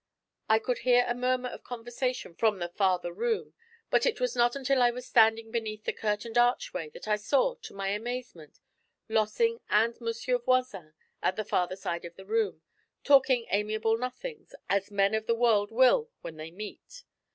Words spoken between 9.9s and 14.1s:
Monsieur Voisin at the farther side of the room, talking amiable